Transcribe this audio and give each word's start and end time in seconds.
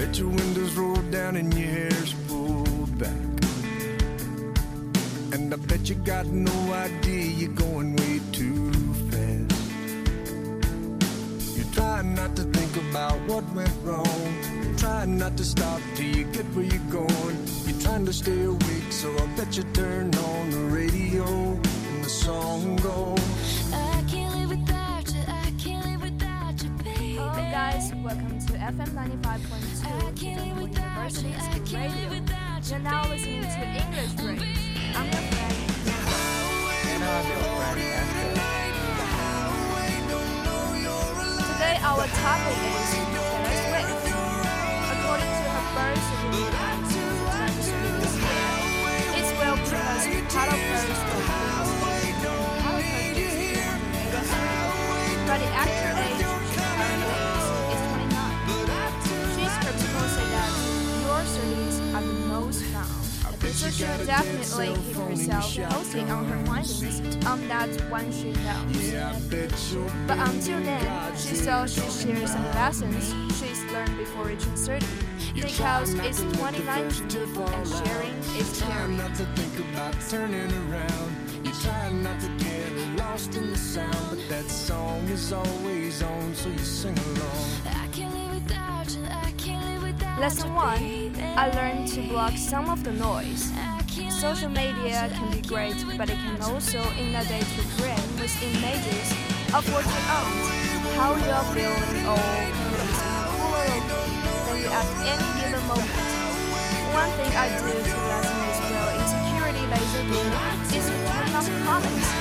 Bet 0.00 0.18
your 0.18 0.28
windows 0.28 0.72
roll 0.76 1.02
down 1.10 1.36
and 1.36 1.52
your 1.52 1.68
hair's 1.68 2.14
pulled 2.26 2.98
back. 2.98 3.10
And 5.34 5.52
I 5.52 5.56
bet 5.68 5.90
you 5.90 5.94
got 5.96 6.24
no 6.24 6.72
idea 6.72 7.24
you're 7.26 7.52
going 7.52 7.96
way 7.96 8.18
too 8.32 8.72
fast. 9.10 9.60
You're 11.54 11.72
trying 11.74 12.14
not 12.14 12.34
to 12.36 12.44
think 12.44 12.74
about 12.88 13.20
what 13.28 13.44
went 13.52 13.76
wrong. 13.84 14.34
You're 14.64 14.78
trying 14.78 15.18
not 15.18 15.36
to 15.36 15.44
stop 15.44 15.82
till 15.94 16.16
you 16.16 16.24
get 16.32 16.46
where 16.54 16.64
you're 16.64 16.90
going. 16.90 17.36
You're 17.66 17.80
trying 17.82 18.06
to 18.06 18.12
stay 18.14 18.44
awake, 18.44 18.88
so 18.88 19.14
I 19.18 19.26
bet 19.36 19.54
you 19.58 19.64
turn 19.74 20.14
on 20.14 20.50
the 20.50 20.64
radio 20.80 21.26
and 21.26 22.02
the 22.02 22.08
song 22.08 22.76
goes. 22.76 23.74
I 23.74 24.02
can't 24.08 24.34
live 24.34 24.48
without 24.48 25.12
you. 25.12 25.20
I 25.28 25.52
can't 25.58 25.84
live 25.84 26.00
without 26.00 26.62
you, 26.62 26.70
baby. 26.84 27.16
Hello 27.16 27.50
guys, 27.52 27.92
welcome 27.96 28.39
to 28.39 28.39
FM 28.70 28.90
95.2 28.94 29.82
I 29.82 30.12
can't 30.12 30.40
live 30.46 30.62
without 30.62 31.10
you. 31.10 31.26
University 31.26 31.34
I 31.34 31.40
School 31.40 31.66
can't 31.66 31.92
Radio. 31.92 32.06
you. 32.06 32.22
You're 32.70 32.78
now 32.78 33.02
listening 33.10 33.42
to 33.42 33.62
English 33.82 34.12
Break. 34.14 34.46
I'm 34.94 35.06
your 35.10 35.24
friend. 35.26 35.54
And 36.86 37.02
I'm 37.02 37.26
your 37.26 37.40
friend 37.58 37.80
Esther. 37.82 38.30
Today 41.52 41.76
our 41.82 42.06
topic 42.06 42.58
is 42.70 42.99
she 63.68 63.84
will 63.84 64.06
definitely 64.06 64.74
keep 64.86 64.96
herself 64.96 65.56
posted 65.70 66.08
on 66.08 66.24
her 66.24 66.46
findings 66.46 67.26
on 67.26 67.32
um, 67.32 67.48
that 67.48 67.68
one 67.90 68.10
she 68.10 68.32
knows. 68.32 68.92
Yeah, 68.92 69.12
I 69.14 69.20
bet 69.28 69.52
your 69.72 69.90
But 70.06 70.18
um, 70.18 70.30
until 70.30 70.60
then, 70.60 71.16
she 71.16 71.34
saw 71.34 71.66
she 71.66 71.80
shares 71.80 72.32
some 72.32 72.44
lessons 72.54 73.12
she's 73.38 73.62
learned 73.72 73.96
before 73.98 74.24
reaching 74.24 74.54
30. 74.54 74.86
Because 75.34 75.94
it's 75.94 76.20
2019 76.20 77.42
and 77.42 77.68
sharing 77.68 78.18
is 78.38 78.58
Try 78.58 78.68
caring. 78.68 78.96
not 78.96 79.14
to 79.16 79.24
think 79.36 79.68
about 79.70 79.94
turning 80.08 80.50
around. 80.70 81.16
You 81.44 81.52
try 81.62 81.90
not 81.92 82.20
to 82.20 82.28
get 82.38 82.98
lost 82.98 83.34
in 83.34 83.50
the 83.50 83.56
sound, 83.56 83.94
but 84.10 84.28
that 84.28 84.48
song 84.50 85.00
is 85.08 85.32
always 85.32 86.02
on, 86.02 86.34
so 86.34 86.48
you 86.48 86.58
sing 86.58 86.98
along. 86.98 87.46
I 87.66 87.88
can't 87.92 88.14
live 88.14 88.34
without 88.34 88.90
you. 88.94 89.04
I 89.04 89.32
can't 89.38 89.64
live 89.64 89.64
without 89.64 89.69
Lesson 90.20 90.52
1. 90.54 91.16
I 91.38 91.48
learned 91.56 91.88
to 91.96 92.02
block 92.02 92.36
some 92.36 92.68
of 92.68 92.84
the 92.84 92.92
noise. 92.92 93.50
Social 94.12 94.50
media 94.50 95.08
can 95.16 95.32
be 95.32 95.40
great, 95.48 95.80
but 95.96 96.10
it 96.10 96.20
can 96.20 96.36
also 96.42 96.76
inundate 97.00 97.48
your 97.56 97.64
brain 97.80 98.04
with 98.20 98.28
images 98.44 99.16
of 99.56 99.64
what 99.72 99.80
you 99.80 100.00
own, 100.12 100.36
how 101.00 101.16
you 101.16 101.30
are 101.32 101.48
feeling, 101.56 102.04
or 102.04 102.20
than 104.44 104.60
you 104.60 104.68
at 104.68 104.88
any 105.08 105.28
given 105.40 105.64
moment. 105.64 105.88
One 106.92 107.08
thing 107.16 107.32
I 107.32 107.48
do 107.56 107.72
to 107.72 107.96
lessen 108.12 108.36
this 108.44 108.60
real 108.68 108.92
insecurity 109.00 109.64
lately 109.72 110.20
is 110.76 110.84
to 110.84 110.96
turn 111.00 111.32
off 111.32 111.48
comments. 111.64 112.12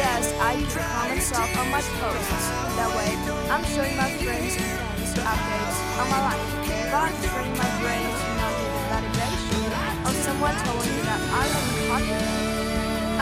Yes, 0.00 0.32
I 0.40 0.56
use 0.64 0.72
comments 0.72 1.28
off 1.36 1.52
on 1.60 1.68
my 1.68 1.84
posts. 2.00 2.48
That 2.72 2.88
way, 2.96 3.12
I'm 3.52 3.64
showing 3.68 3.96
my 4.00 4.08
friends 4.16 4.56
and 4.56 4.64
fans 4.80 5.12
updates 5.20 5.78
on 6.00 6.08
my 6.08 6.20
life, 6.32 6.63
I'm 6.92 7.16
training 7.16 7.56
my 7.56 7.70
brain 7.80 8.04
to 8.04 8.26
not 8.36 8.52
give 8.60 8.76
validation 8.92 10.04
or 10.04 10.12
someone 10.20 10.54
telling 10.60 10.90
me 10.92 11.00
that 11.08 11.20
I 11.32 11.44
am 11.48 11.66
popular. 11.88 12.54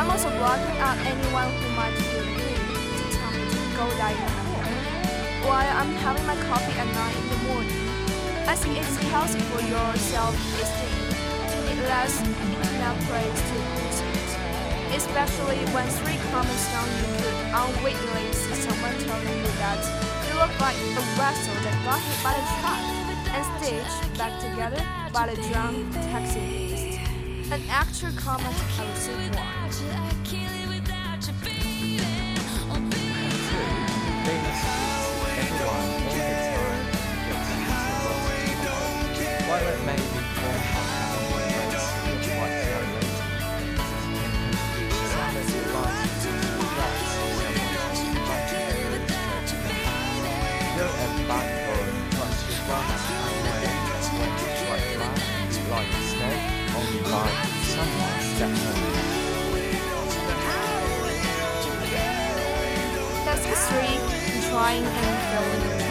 I'm 0.03 0.09
also 0.11 0.31
blocking 0.35 0.79
out 0.83 0.99
anyone 1.07 1.49
who 1.63 1.69
might 1.79 1.95
feel 1.95 2.27
the 2.27 2.43
need 2.43 2.59
to 2.59 3.05
tell 3.15 3.31
me 3.31 3.45
to 3.47 3.61
go 3.79 3.85
dye 4.03 4.19
my 4.19 4.35
hair 4.51 4.67
while 5.47 5.71
I'm 5.79 5.95
having 6.03 6.27
my 6.27 6.37
coffee 6.51 6.75
at 6.75 6.89
9 6.91 7.23
in 7.23 7.27
the 7.31 7.39
morning. 7.47 7.83
I 8.51 8.59
think 8.59 8.83
it's 8.83 8.97
healthy 9.15 9.41
for 9.55 9.63
your 9.63 9.91
self-esteem 10.11 10.99
to 11.49 11.57
need 11.63 11.81
less 11.87 12.19
internet 12.19 12.99
praise 13.07 13.43
to 13.47 13.55
criticism, 13.79 14.43
especially 14.91 15.63
when 15.71 15.87
three 16.03 16.19
comments 16.35 16.67
down 16.75 16.89
you 16.99 17.07
could 17.23 17.39
unwittingly 17.55 18.27
see 18.35 18.59
someone 18.59 18.97
telling 19.07 19.39
you 19.39 19.53
that 19.63 19.81
you 20.27 20.35
look 20.35 20.53
like 20.59 20.77
a 20.99 21.05
vessel 21.15 21.55
that 21.63 21.77
got 21.87 22.01
hit 22.03 22.19
by 22.27 22.35
a 22.35 22.45
truck 22.59 23.02
and 23.35 23.45
stitched 23.65 24.19
back 24.19 24.41
together 24.41 24.83
by 25.13 25.27
the 25.27 25.37
drunk 25.49 25.93
taxi 25.95 26.41
beast. 26.41 27.53
An 27.53 27.63
actual 27.69 28.13
comment 28.17 28.57
I 28.79 28.91
received 28.91 29.35
once. 29.37 29.83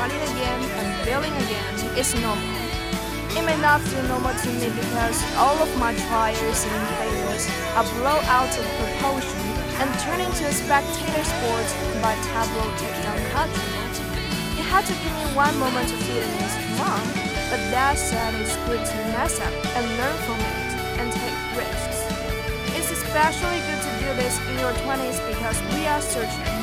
Failing, 0.09 0.34
again 0.34 0.62
and 0.81 1.06
failing 1.06 1.35
again 1.45 1.97
is 1.97 2.16
normal. 2.16 2.62
It 3.38 3.45
may 3.45 3.57
not 3.62 3.81
feel 3.81 4.03
normal 4.09 4.34
to 4.34 4.50
me 4.57 4.69
because 4.73 5.17
all 5.38 5.56
of 5.62 5.69
my 5.78 5.94
trials 6.09 6.66
and 6.66 6.81
failures 6.97 7.45
are 7.78 7.85
blown 8.01 8.23
out 8.25 8.50
of 8.50 8.66
proportion 8.81 9.45
and 9.78 9.88
turn 10.01 10.19
into 10.22 10.45
a 10.47 10.53
spectator 10.53 11.23
sport 11.23 11.67
by 12.01 12.16
tableau 12.34 12.66
takedown 12.81 13.22
culture. 13.29 13.69
It 14.57 14.66
had 14.73 14.85
to 14.89 14.94
give 15.06 15.13
me 15.22 15.25
one 15.38 15.53
moment 15.59 15.89
to 15.89 15.97
feel 16.01 16.25
this 16.41 16.56
wrong, 16.81 17.06
but 17.53 17.62
that 17.69 17.97
said, 17.97 18.33
it's 18.41 18.57
good 18.66 18.81
to 18.81 18.95
mess 19.13 19.39
up 19.39 19.53
and 19.78 19.85
learn 20.01 20.18
from 20.25 20.39
it 20.41 20.72
and 20.97 21.07
take 21.13 21.38
risks. 21.53 22.09
It's 22.73 22.89
especially 22.89 23.59
good 23.69 23.81
to 23.85 23.91
do 24.01 24.09
this 24.18 24.33
in 24.50 24.57
your 24.59 24.73
20s 24.81 25.22
because 25.29 25.57
we 25.73 25.85
are 25.85 26.01
searching. 26.01 26.57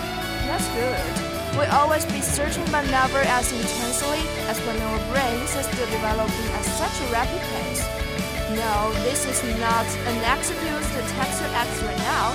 That's 0.50 0.68
good. 0.74 1.27
We'll 1.58 1.72
always 1.72 2.04
be 2.06 2.20
searching 2.20 2.64
but 2.70 2.86
never 2.86 3.18
as 3.18 3.50
intensely 3.50 4.20
as 4.46 4.60
when 4.60 4.80
our 4.80 4.98
brains 5.10 5.56
are 5.56 5.64
still 5.64 5.90
developing 5.90 6.46
at 6.54 6.62
such 6.62 7.00
a 7.02 7.12
rapid 7.12 7.40
pace. 7.50 7.82
No, 8.54 8.92
this 9.02 9.26
is 9.26 9.42
not 9.58 9.84
an 10.06 10.38
excuse 10.38 10.86
to 10.94 11.00
text 11.18 11.40
your 11.42 11.50
ex 11.50 11.82
right 11.82 11.98
now. 11.98 12.30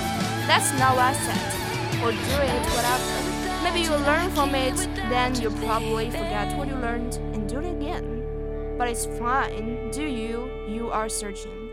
That's 0.46 0.78
not 0.78 0.96
what 0.96 1.06
I 1.06 1.12
said. 1.14 2.04
Or 2.04 2.12
do 2.12 2.18
it, 2.18 2.66
whatever. 2.76 3.64
Maybe 3.64 3.80
you 3.80 3.96
learn 4.04 4.30
from 4.32 4.54
it, 4.54 4.76
then 5.08 5.34
you 5.40 5.48
probably 5.64 6.10
forget 6.10 6.54
what 6.58 6.68
you 6.68 6.74
learned 6.74 7.14
and 7.32 7.48
do 7.48 7.60
it 7.60 7.70
again. 7.70 8.76
But 8.76 8.88
it's 8.88 9.06
fine. 9.06 9.90
Do 9.90 10.04
you? 10.04 10.50
You 10.68 10.90
are 10.90 11.08
searching. 11.08 11.63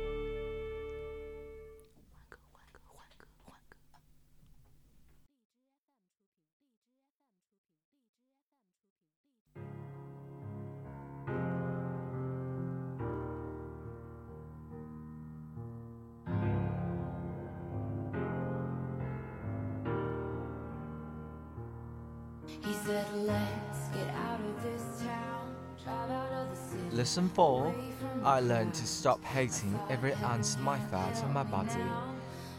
Lesson 26.91 27.27
4 27.29 27.75
I 28.23 28.39
learned 28.39 28.73
to 28.75 28.87
stop 28.87 29.21
hating 29.25 29.77
every 29.89 30.13
ounce 30.13 30.55
of 30.55 30.61
my 30.61 30.79
fat 30.79 31.21
on 31.23 31.33
my 31.33 31.43
body. 31.43 31.83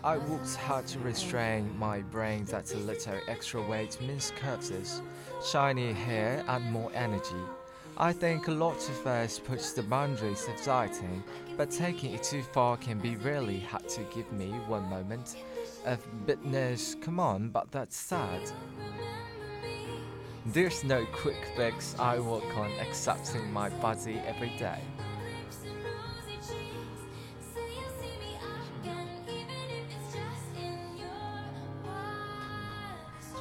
I 0.04 0.18
worked 0.18 0.54
hard 0.56 0.86
to 0.88 0.98
restrain 0.98 1.74
my 1.78 2.00
brain 2.00 2.44
that 2.46 2.74
a 2.74 2.78
little 2.78 3.18
extra 3.28 3.62
weight 3.62 3.98
means 4.02 4.30
curves, 4.36 5.00
shiny 5.42 5.94
hair, 5.94 6.44
and 6.46 6.70
more 6.70 6.90
energy. 6.94 7.42
I 7.96 8.12
think 8.12 8.48
a 8.48 8.52
lot 8.52 8.88
of 8.90 9.06
us 9.06 9.38
push 9.38 9.68
the 9.70 9.82
boundaries 9.82 10.46
of 10.48 10.62
dieting, 10.62 11.22
but 11.56 11.70
taking 11.70 12.12
it 12.12 12.24
too 12.24 12.42
far 12.42 12.76
can 12.76 12.98
be 12.98 13.16
really 13.16 13.60
hard 13.60 13.88
to 13.90 14.02
give 14.14 14.30
me 14.32 14.50
one 14.66 14.84
moment 14.90 15.36
of 15.86 16.26
bitterness. 16.26 16.96
Come 17.00 17.20
on, 17.20 17.48
but 17.48 17.70
that's 17.70 17.96
sad. 17.96 18.40
There's 20.46 20.82
no 20.82 21.06
quick 21.12 21.36
fix. 21.54 21.94
I 22.00 22.18
work 22.18 22.56
on 22.56 22.72
accepting 22.80 23.52
my 23.52 23.68
body 23.68 24.20
every 24.26 24.50
day. 24.58 24.80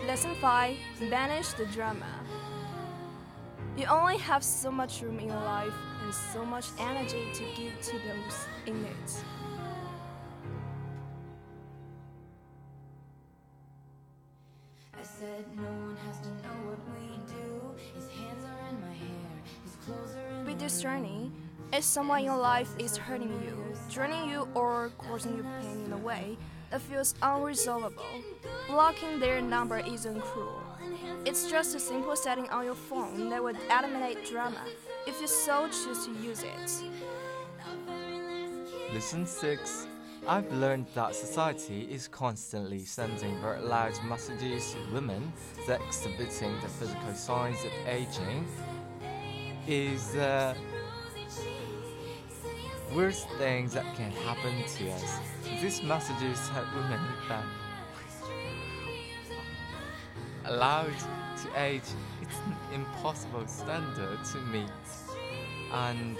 Lesson 0.05 0.35
5 0.35 0.77
Banish 1.09 1.47
the 1.53 1.65
drama. 1.67 2.05
You 3.75 3.87
only 3.87 4.17
have 4.17 4.43
so 4.43 4.69
much 4.69 5.01
room 5.01 5.17
in 5.19 5.29
your 5.29 5.37
life 5.37 5.73
and 6.03 6.13
so 6.13 6.45
much 6.45 6.67
energy 6.79 7.31
to 7.33 7.43
give 7.55 7.81
to 7.81 7.93
those 7.93 8.45
in 8.67 8.85
it. 8.85 9.40
Someone 21.91 22.19
in 22.19 22.25
your 22.25 22.37
life 22.37 22.69
is 22.79 22.95
hurting 22.95 23.33
you, 23.43 23.53
draining 23.89 24.29
you, 24.29 24.47
or 24.55 24.91
causing 24.97 25.35
you 25.35 25.45
pain 25.59 25.83
in 25.83 25.91
a 25.91 25.97
way 25.97 26.37
that 26.69 26.79
feels 26.79 27.15
unresolvable, 27.21 28.23
blocking 28.69 29.19
their 29.19 29.41
number 29.41 29.79
isn't 29.79 30.21
cruel. 30.21 30.63
It's 31.25 31.51
just 31.51 31.75
a 31.75 31.81
simple 31.81 32.15
setting 32.15 32.47
on 32.47 32.63
your 32.63 32.75
phone 32.75 33.29
that 33.29 33.43
would 33.43 33.57
eliminate 33.69 34.25
drama 34.25 34.63
if 35.05 35.19
you 35.19 35.27
so 35.27 35.67
choose 35.67 36.05
to 36.05 36.13
use 36.23 36.43
it. 36.43 36.83
Lesson 38.93 39.25
6 39.25 39.87
I've 40.27 40.49
learned 40.53 40.85
that 40.95 41.13
society 41.13 41.89
is 41.91 42.07
constantly 42.07 42.85
sending 42.85 43.41
very 43.41 43.59
loud 43.59 43.99
messages 44.05 44.73
to 44.73 44.93
women 44.93 45.33
that 45.67 45.81
exhibiting 45.81 46.53
the 46.61 46.69
physical 46.69 47.13
signs 47.15 47.57
of 47.65 47.71
aging 47.85 48.47
is 49.67 50.13
the 50.13 50.55
worst 52.95 53.29
thing 53.37 53.67
that 53.69 53.85
can 53.95 54.11
happen 54.11 54.53
to 54.77 54.91
us. 54.91 55.19
These 55.61 55.83
messages 55.83 56.39
tell 56.49 56.65
women 56.75 56.99
that 57.29 57.43
allowed 60.45 60.93
to 61.41 61.61
age 61.61 61.83
it's 62.21 62.37
an 62.45 62.55
impossible 62.73 63.45
standard 63.47 64.19
to 64.25 64.37
meet 64.51 64.69
and 65.73 66.17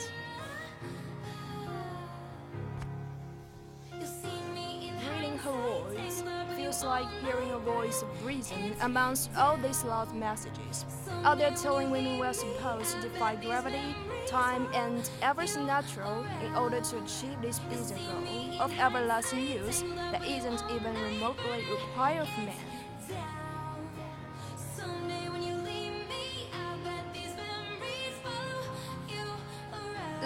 Reading 5.13 5.37
her 5.39 5.51
words 5.51 6.23
feels 6.55 6.83
like 6.83 7.07
hearing 7.23 7.51
a 7.51 7.59
voice 7.59 8.01
of 8.03 8.25
reason 8.25 8.73
amongst 8.81 9.29
all 9.35 9.57
these 9.57 9.83
loud 9.83 10.13
messages. 10.15 10.85
Out 11.23 11.37
there 11.39 11.51
telling 11.51 11.91
women 11.91 12.19
we're 12.19 12.33
supposed 12.33 12.95
to 12.95 13.01
defy 13.01 13.35
gravity, 13.35 13.95
time, 14.27 14.67
and 14.73 15.09
everything 15.21 15.65
natural 15.65 16.25
in 16.45 16.53
order 16.55 16.81
to 16.81 16.97
achieve 16.97 17.41
this 17.41 17.59
busy 17.59 17.95
goal 17.95 18.61
of 18.61 18.71
everlasting 18.79 19.47
youth 19.47 19.83
that 20.11 20.23
isn't 20.25 20.63
even 20.71 20.93
remotely 21.01 21.63
required 21.71 22.27
of 22.27 22.27
around. 22.37 22.81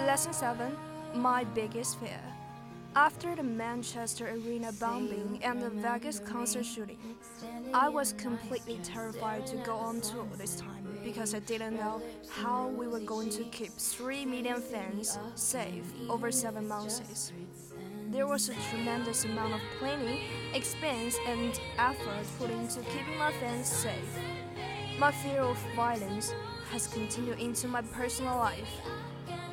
Lesson 0.06 0.32
7 0.32 0.76
My 1.14 1.44
biggest 1.44 1.98
fear. 1.98 2.20
After 2.94 3.34
the 3.34 3.42
Manchester 3.42 4.28
Arena 4.30 4.72
bombing 4.72 5.40
and 5.42 5.60
the 5.60 5.68
Vegas 5.68 6.20
concert 6.20 6.64
shooting, 6.64 6.98
I 7.74 7.88
was 7.88 8.12
completely 8.14 8.78
terrified 8.82 9.46
to 9.48 9.56
go 9.56 9.74
on 9.74 10.00
tour 10.00 10.26
this 10.38 10.56
time 10.56 10.75
because 11.06 11.36
I 11.36 11.38
didn't 11.38 11.76
know 11.76 12.02
how 12.28 12.66
we 12.66 12.88
were 12.88 12.98
going 12.98 13.30
to 13.30 13.44
keep 13.44 13.70
3 13.70 14.26
million 14.26 14.60
fans 14.60 15.16
safe 15.36 15.84
over 16.10 16.32
7 16.32 16.66
months. 16.66 17.32
There 18.10 18.26
was 18.26 18.48
a 18.48 18.54
tremendous 18.70 19.24
amount 19.24 19.54
of 19.54 19.60
planning, 19.78 20.18
expense, 20.52 21.16
and 21.28 21.52
effort 21.78 22.26
put 22.40 22.50
into 22.50 22.80
keeping 22.90 23.16
my 23.18 23.32
fans 23.34 23.68
safe. 23.68 24.18
My 24.98 25.12
fear 25.12 25.42
of 25.42 25.58
violence 25.76 26.34
has 26.72 26.88
continued 26.88 27.38
into 27.38 27.68
my 27.68 27.82
personal 27.82 28.36
life. 28.36 28.74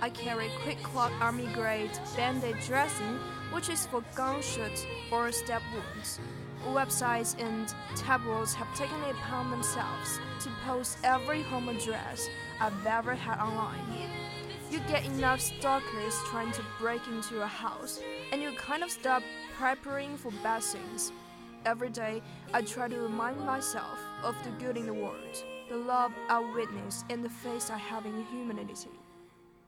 I 0.01 0.09
carry 0.09 0.49
QuikClot 0.63 1.11
army 1.21 1.47
grade 1.53 1.91
bandage 2.17 2.65
dressing, 2.65 3.19
which 3.51 3.69
is 3.69 3.85
for 3.85 4.03
gunshot 4.15 4.75
or 5.11 5.31
stab 5.31 5.61
wounds. 5.71 6.19
Websites 6.71 7.39
and 7.39 7.73
tabloids 7.95 8.53
have 8.53 8.73
taken 8.75 9.01
it 9.03 9.11
upon 9.11 9.51
themselves 9.51 10.19
to 10.41 10.49
post 10.65 10.97
every 11.03 11.41
home 11.43 11.69
address 11.69 12.27
I've 12.59 12.85
ever 12.85 13.13
had 13.15 13.39
online. 13.39 13.79
You 14.71 14.79
get 14.87 15.05
enough 15.05 15.39
stalkers 15.39 16.15
trying 16.25 16.51
to 16.53 16.61
break 16.79 17.05
into 17.07 17.35
your 17.35 17.45
house, 17.45 18.01
and 18.31 18.41
you 18.41 18.51
kind 18.53 18.83
of 18.83 18.89
stop 18.89 19.21
preparing 19.59 20.17
for 20.17 20.31
bad 20.41 20.63
things. 20.63 21.11
Every 21.65 21.89
day, 21.89 22.21
I 22.53 22.61
try 22.61 22.87
to 22.87 22.97
remind 22.97 23.39
myself 23.45 23.99
of 24.23 24.35
the 24.43 24.49
good 24.51 24.75
in 24.75 24.85
the 24.85 24.93
world, 24.93 25.43
the 25.69 25.77
love 25.77 26.11
I 26.27 26.39
witness, 26.55 27.03
and 27.09 27.23
the 27.23 27.29
faith 27.29 27.69
I 27.71 27.77
have 27.77 28.05
in 28.05 28.25
humanity. 28.31 28.89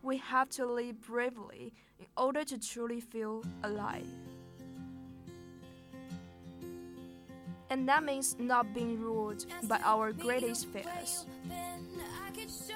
We 0.02 0.18
have 0.18 0.50
to 0.52 0.66
live 0.66 1.02
bravely 1.02 1.74
in 2.00 2.06
order 2.18 2.44
to 2.44 2.60
truly 2.60 3.00
feel 3.00 3.44
alive. 3.64 4.08
And 7.70 7.88
that 7.90 8.04
means 8.04 8.36
not 8.40 8.74
being 8.74 9.02
ruled 9.02 9.46
by 9.64 9.80
our 9.84 10.12
greatest 10.12 10.68
fears. 10.68 11.26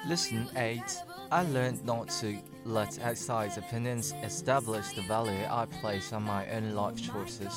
Lesson 0.08 0.48
8 0.56 0.82
I 1.30 1.42
learned 1.44 1.84
not 1.84 2.08
to 2.20 2.38
let 2.64 2.98
outside 3.00 3.56
opinions 3.56 4.12
establish 4.24 4.94
the 4.94 5.02
value 5.02 5.46
I 5.48 5.66
place 5.66 6.12
on 6.12 6.24
my 6.24 6.48
own 6.50 6.74
life 6.74 7.00
choices. 7.00 7.54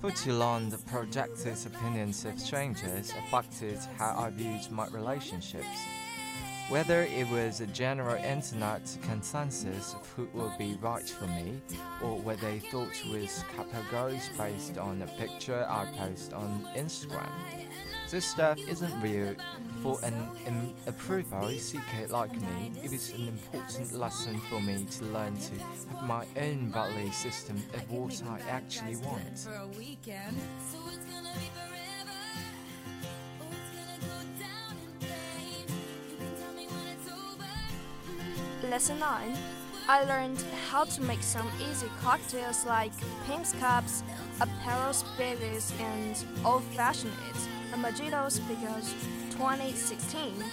For 0.00 0.10
too 0.10 0.32
long, 0.32 0.70
the 0.70 0.78
projected 0.78 1.58
opinions 1.66 2.24
of 2.24 2.40
strangers 2.40 3.12
affected 3.18 3.78
how 3.98 4.16
I 4.16 4.30
viewed 4.30 4.70
my 4.70 4.86
relationships. 4.88 5.66
Whether 6.68 7.02
it 7.02 7.28
was 7.28 7.60
a 7.60 7.66
general 7.68 8.16
internet 8.16 8.82
consensus 9.02 9.94
of 9.94 10.04
who 10.16 10.28
would 10.34 10.58
be 10.58 10.76
right 10.80 11.08
for 11.08 11.28
me, 11.28 11.60
or 12.02 12.18
what 12.18 12.40
they 12.40 12.58
thought 12.58 12.90
was 13.08 13.44
goals 13.92 14.28
based 14.36 14.76
on 14.76 15.00
a 15.02 15.06
picture 15.06 15.64
I 15.68 15.86
post 15.96 16.32
on 16.32 16.68
Instagram. 16.76 17.30
This 18.10 18.24
stuff 18.24 18.58
isn't 18.68 19.00
real. 19.00 19.36
For 19.82 19.98
an 20.02 20.28
im- 20.46 20.74
approval 20.88 21.50
seeker 21.50 22.08
like 22.08 22.32
me, 22.32 22.72
it 22.82 22.92
is 22.92 23.12
an 23.14 23.28
important 23.28 23.92
lesson 23.92 24.40
for 24.50 24.60
me 24.60 24.86
to 24.90 25.04
learn 25.06 25.36
to 25.36 25.54
have 25.58 26.02
my 26.02 26.26
own 26.36 26.72
value 26.72 27.12
system 27.12 27.62
of 27.74 27.88
what 27.90 28.20
I 28.28 28.40
actually 28.50 28.96
want. 28.96 29.46
Lesson 38.70 38.98
9 38.98 39.36
I 39.88 40.02
learned 40.04 40.42
how 40.68 40.84
to 40.84 41.02
make 41.02 41.22
some 41.22 41.48
easy 41.70 41.88
cocktails 42.02 42.66
like 42.66 42.90
Pimm's 43.24 43.52
Cups, 43.60 44.02
Aperol 44.40 44.92
Spritzes, 44.92 45.72
and 45.80 46.16
Old 46.44 46.64
Fashioned 46.74 47.12
and 47.72 47.84
Mojitos 47.84 48.40
because 48.48 48.92
2016 49.30 50.44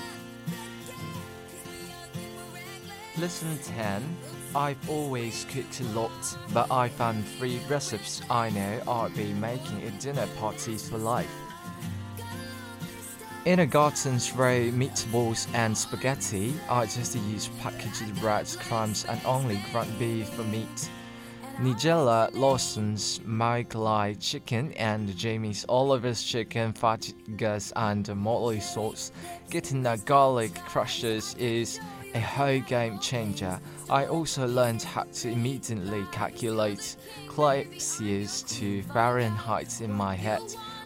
Lesson 3.18 3.58
10 3.64 4.18
I've 4.56 4.90
always 4.90 5.46
cooked 5.46 5.82
a 5.82 5.86
lot, 5.86 6.12
but 6.54 6.72
I 6.72 6.90
found 6.90 7.26
three 7.26 7.60
recipes 7.68 8.22
I 8.30 8.52
know 8.52 8.82
I'll 8.88 9.10
be 9.10 9.34
making 9.34 9.84
at 9.84 10.00
dinner 10.00 10.28
parties 10.38 10.88
for 10.88 11.00
life. 11.00 11.32
Ina 13.46 13.66
Garten's 13.66 14.32
row 14.32 14.72
meatballs 14.72 15.54
and 15.54 15.78
spaghetti, 15.78 16.54
I 16.70 16.86
just 16.86 17.14
use 17.14 17.50
packaged 17.60 18.18
bread 18.22 18.48
crumbs 18.62 19.04
and 19.04 19.20
only 19.26 19.60
ground 19.70 20.00
beef 20.00 20.30
for 20.30 20.44
meat. 20.44 20.90
Nigella 21.60 22.34
Lawson's 22.34 23.20
Mike 23.26 23.74
chicken 24.22 24.72
and 24.74 25.14
Jamie's 25.18 25.66
Oliver's 25.68 26.24
chicken 26.24 26.72
fajitas 26.72 27.74
and 27.76 28.08
motley 28.16 28.62
sauce. 28.62 29.12
Getting 29.50 29.84
the 29.84 30.02
garlic 30.06 30.56
crushes 30.56 31.36
is 31.38 31.82
a 32.16 32.22
whole 32.22 32.62
game 32.62 32.98
changer. 33.00 33.60
I 33.90 34.06
also 34.06 34.48
learned 34.48 34.84
how 34.84 35.04
to 35.04 35.30
immediately 35.30 36.06
calculate 36.14 36.96
Celsius 37.36 38.42
to 38.44 38.84
Fahrenheit 38.84 39.82
in 39.82 39.92
my 39.92 40.16
head, 40.16 40.42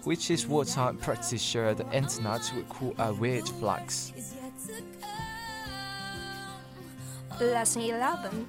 which 0.08 0.32
is 0.32 0.48
what 0.48 0.78
I'm 0.78 0.96
pretty 0.96 1.38
sure 1.38 1.74
the 1.74 1.86
internet 1.92 2.50
would 2.56 2.70
call 2.70 2.96
a 2.98 3.12
weird 3.14 3.50
flex. 3.60 4.14
Is 4.16 4.34
yet 4.42 4.54
to 4.68 4.82
come. 7.38 7.52
Lesson 7.52 7.82
11 7.82 8.48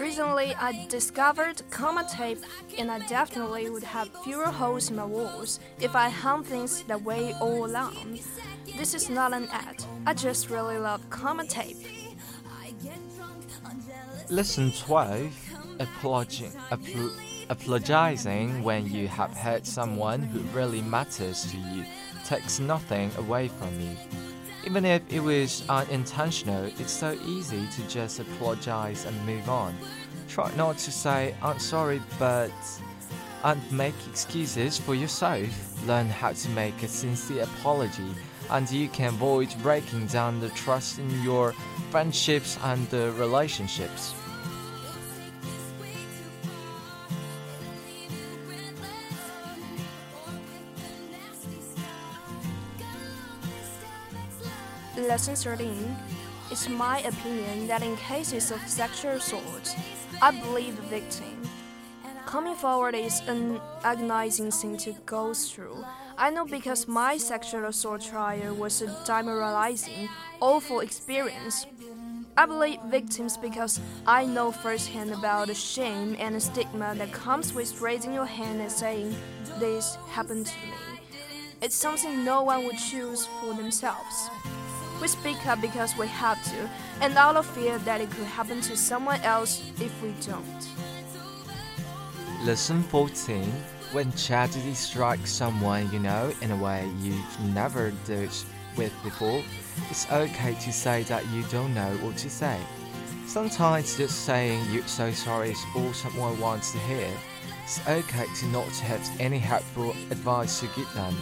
Recently, 0.00 0.54
I 0.54 0.86
discovered 0.88 1.60
Command 1.68 2.08
tape, 2.08 2.38
and 2.78 2.90
I 2.90 3.00
definitely 3.06 3.68
would 3.68 3.82
have 3.82 4.08
fewer 4.24 4.46
holes 4.46 4.88
in 4.88 4.96
my 4.96 5.04
walls 5.04 5.60
if 5.78 5.94
I 5.94 6.08
hung 6.08 6.42
things 6.42 6.82
that 6.84 7.02
way 7.02 7.34
all 7.38 7.66
along. 7.66 8.18
This 8.78 8.94
is 8.94 9.10
not 9.10 9.34
an 9.34 9.46
ad. 9.52 9.84
I 10.06 10.14
just 10.14 10.48
really 10.48 10.78
love 10.78 11.02
Command 11.10 11.50
tape. 11.50 11.76
Lesson 14.30 14.72
12 14.72 15.48
Apologizing, 15.80 16.60
apol- 16.70 17.10
apologizing 17.50 18.62
when 18.62 18.86
you 18.86 19.08
have 19.08 19.36
hurt 19.36 19.66
someone 19.66 20.22
who 20.22 20.40
really 20.56 20.82
matters 20.82 21.50
to 21.50 21.56
you 21.56 21.84
takes 22.24 22.60
nothing 22.60 23.10
away 23.16 23.48
from 23.48 23.80
you. 23.80 23.96
Even 24.66 24.84
if 24.84 25.02
it 25.10 25.20
was 25.20 25.64
unintentional, 25.68 26.64
it's 26.78 26.92
so 26.92 27.12
easy 27.26 27.66
to 27.68 27.88
just 27.88 28.20
apologize 28.20 29.04
and 29.06 29.26
move 29.26 29.48
on. 29.48 29.74
Try 30.28 30.52
not 30.56 30.76
to 30.78 30.92
say, 30.92 31.34
I'm 31.42 31.58
sorry, 31.58 32.02
but. 32.18 32.52
and 33.44 33.60
make 33.72 33.94
excuses 34.10 34.78
for 34.78 34.94
yourself. 34.94 35.48
Learn 35.86 36.08
how 36.08 36.32
to 36.32 36.48
make 36.50 36.82
a 36.82 36.88
sincere 36.88 37.44
apology, 37.44 38.12
and 38.50 38.68
you 38.70 38.88
can 38.88 39.14
avoid 39.14 39.54
breaking 39.62 40.06
down 40.08 40.40
the 40.40 40.48
trust 40.50 40.98
in 40.98 41.22
your 41.22 41.54
friendships 41.90 42.58
and 42.64 42.92
uh, 42.92 43.12
relationships. 43.12 44.12
Lesson 55.06 55.36
13 55.36 55.96
It's 56.50 56.68
my 56.68 57.00
opinion 57.00 57.68
that 57.68 57.82
in 57.82 57.96
cases 57.96 58.50
of 58.50 58.60
sexual 58.66 59.12
assault, 59.12 59.76
I 60.20 60.32
believe 60.32 60.76
the 60.76 60.82
victim. 60.82 61.40
Coming 62.26 62.56
forward 62.56 62.94
is 62.94 63.20
an 63.28 63.60
agonizing 63.84 64.50
thing 64.50 64.76
to 64.78 64.92
go 65.06 65.32
through. 65.34 65.84
I 66.16 66.30
know 66.30 66.44
because 66.44 66.88
my 66.88 67.16
sexual 67.16 67.66
assault 67.66 68.02
trial 68.02 68.54
was 68.54 68.82
a 68.82 68.88
demoralizing, 69.06 70.08
awful 70.40 70.80
experience. 70.80 71.66
I 72.36 72.46
believe 72.46 72.80
victims 72.86 73.36
because 73.36 73.80
I 74.06 74.24
know 74.24 74.50
firsthand 74.50 75.12
about 75.12 75.46
the 75.46 75.54
shame 75.54 76.16
and 76.18 76.34
the 76.34 76.40
stigma 76.40 76.94
that 76.96 77.12
comes 77.12 77.54
with 77.54 77.80
raising 77.80 78.12
your 78.12 78.26
hand 78.26 78.60
and 78.60 78.70
saying, 78.70 79.14
This 79.60 79.96
happened 80.08 80.46
to 80.46 80.56
me. 80.66 81.00
It's 81.62 81.76
something 81.76 82.24
no 82.24 82.42
one 82.42 82.64
would 82.64 82.78
choose 82.78 83.26
for 83.40 83.54
themselves. 83.54 84.28
We 85.00 85.06
speak 85.08 85.46
up 85.46 85.60
because 85.60 85.96
we 85.96 86.08
have 86.08 86.42
to, 86.50 86.68
and 87.00 87.16
out 87.16 87.36
of 87.36 87.46
fear 87.46 87.78
that 87.78 88.00
it 88.00 88.10
could 88.10 88.26
happen 88.26 88.60
to 88.62 88.76
someone 88.76 89.20
else 89.20 89.62
if 89.80 90.02
we 90.02 90.12
don't. 90.26 90.68
Lesson 92.44 92.82
14 92.84 93.44
When 93.92 94.10
tragedy 94.12 94.74
strikes 94.74 95.30
someone 95.30 95.90
you 95.92 96.00
know 96.00 96.32
in 96.40 96.50
a 96.50 96.56
way 96.56 96.90
you've 97.00 97.40
never 97.54 97.92
dealt 98.06 98.44
with 98.76 98.92
before, 99.04 99.42
it's 99.90 100.10
okay 100.10 100.54
to 100.54 100.72
say 100.72 101.04
that 101.04 101.26
you 101.28 101.42
don't 101.44 101.74
know 101.74 101.90
what 101.98 102.16
to 102.18 102.30
say. 102.30 102.58
Sometimes 103.26 103.96
just 103.96 104.24
saying 104.24 104.64
you're 104.72 104.86
so 104.86 105.12
sorry 105.12 105.50
is 105.50 105.64
all 105.76 105.92
someone 105.92 106.40
wants 106.40 106.72
to 106.72 106.78
hear. 106.78 107.10
It's 107.64 107.86
okay 107.86 108.26
to 108.40 108.46
not 108.46 108.66
have 108.78 109.20
any 109.20 109.38
helpful 109.38 109.90
advice 110.10 110.60
to 110.60 110.66
give 110.74 110.92
them. 110.94 111.14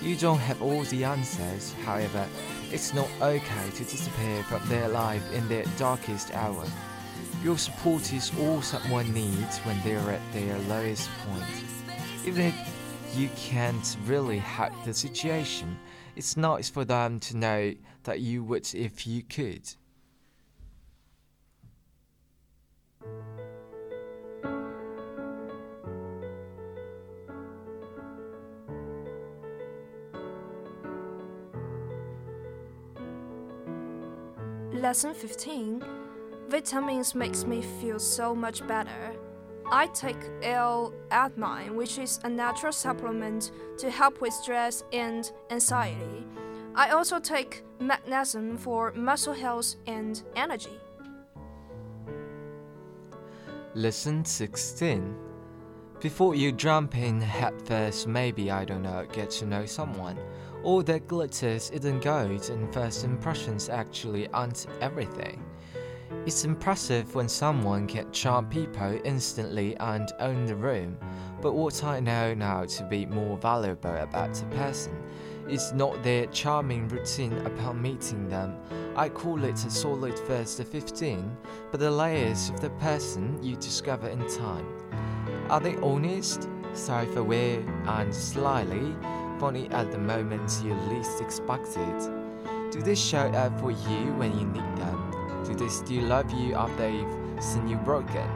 You 0.00 0.16
don't 0.16 0.38
have 0.38 0.62
all 0.62 0.82
the 0.84 1.04
answers, 1.04 1.74
however, 1.84 2.26
it's 2.72 2.94
not 2.94 3.08
okay 3.20 3.70
to 3.70 3.84
disappear 3.84 4.42
from 4.44 4.66
their 4.68 4.88
life 4.88 5.32
in 5.32 5.48
their 5.48 5.64
darkest 5.76 6.32
hour. 6.34 6.64
Your 7.42 7.58
support 7.58 8.12
is 8.12 8.30
all 8.38 8.62
someone 8.62 9.12
needs 9.12 9.58
when 9.58 9.80
they're 9.82 9.98
at 10.10 10.32
their 10.32 10.58
lowest 10.60 11.10
point. 11.26 11.44
Even 12.24 12.46
if 12.46 12.54
you 13.14 13.28
can't 13.34 13.96
really 14.04 14.38
help 14.38 14.72
the 14.84 14.94
situation, 14.94 15.76
it's 16.16 16.36
nice 16.36 16.68
for 16.68 16.84
them 16.84 17.18
to 17.20 17.36
know 17.36 17.74
that 18.04 18.20
you 18.20 18.44
would 18.44 18.72
if 18.74 19.06
you 19.06 19.22
could. 19.22 19.62
Lesson 34.80 35.12
15 35.12 35.84
Vitamins 36.48 37.14
makes 37.14 37.44
me 37.44 37.60
feel 37.60 37.98
so 37.98 38.34
much 38.34 38.66
better. 38.66 39.14
I 39.70 39.88
take 39.88 40.16
L-theanine, 40.42 41.74
which 41.74 41.98
is 41.98 42.18
a 42.24 42.30
natural 42.30 42.72
supplement 42.72 43.52
to 43.76 43.90
help 43.90 44.22
with 44.22 44.32
stress 44.32 44.82
and 44.90 45.30
anxiety. 45.50 46.26
I 46.74 46.90
also 46.90 47.20
take 47.20 47.62
magnesium 47.78 48.56
for 48.56 48.92
muscle 48.92 49.34
health 49.34 49.76
and 49.86 50.22
energy. 50.34 50.80
Lesson 53.74 54.24
16 54.24 55.14
Before 56.00 56.34
you 56.34 56.52
jump 56.52 56.96
in 56.96 57.20
headfirst, 57.20 58.08
maybe, 58.08 58.50
I 58.50 58.64
don't 58.64 58.82
know, 58.82 59.06
get 59.12 59.28
to 59.32 59.46
know 59.46 59.66
someone. 59.66 60.18
All 60.62 60.82
that 60.82 61.08
glitters 61.08 61.70
isn't 61.70 62.02
gold, 62.02 62.50
and 62.50 62.72
first 62.72 63.04
impressions 63.04 63.70
actually 63.70 64.28
aren't 64.28 64.66
everything. 64.82 65.42
It's 66.26 66.44
impressive 66.44 67.14
when 67.14 67.30
someone 67.30 67.86
can 67.86 68.12
charm 68.12 68.46
people 68.50 69.00
instantly 69.04 69.74
and 69.78 70.12
own 70.18 70.44
the 70.44 70.54
room, 70.54 70.98
but 71.40 71.54
what 71.54 71.82
I 71.82 71.98
know 72.00 72.34
now 72.34 72.66
to 72.66 72.84
be 72.84 73.06
more 73.06 73.38
valuable 73.38 73.96
about 73.96 74.42
a 74.42 74.44
person 74.56 75.02
is 75.48 75.72
not 75.72 76.02
their 76.02 76.26
charming 76.26 76.88
routine 76.88 77.38
upon 77.46 77.80
meeting 77.80 78.28
them. 78.28 78.54
I 78.96 79.08
call 79.08 79.42
it 79.42 79.64
a 79.64 79.70
solid 79.70 80.18
first 80.18 80.62
15, 80.62 81.36
but 81.70 81.80
the 81.80 81.90
layers 81.90 82.50
of 82.50 82.60
the 82.60 82.70
person 82.70 83.42
you 83.42 83.56
discover 83.56 84.08
in 84.08 84.28
time. 84.28 84.66
Are 85.48 85.60
they 85.60 85.76
honest, 85.76 86.48
self 86.74 87.16
aware, 87.16 87.62
and 87.86 88.14
slyly 88.14 88.94
funny 89.40 89.70
at 89.70 89.90
the 89.90 89.96
moments 89.98 90.62
you 90.62 90.74
least 90.92 91.22
expect 91.22 91.68
it? 91.74 92.10
Do 92.70 92.82
they 92.82 92.94
show 92.94 93.20
up 93.20 93.58
for 93.58 93.70
you 93.70 94.12
when 94.18 94.38
you 94.38 94.46
need 94.46 94.76
them? 94.76 95.44
Do 95.46 95.54
they 95.54 95.68
still 95.68 96.04
love 96.04 96.30
you 96.30 96.54
after 96.54 96.76
they've 96.76 97.42
seen 97.42 97.66
you 97.66 97.78
broken? 97.78 98.28